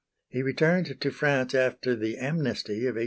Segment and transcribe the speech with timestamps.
[0.29, 2.99] He returned to France after the amnesty of 1840.